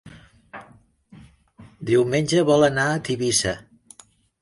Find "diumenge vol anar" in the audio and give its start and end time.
1.91-2.89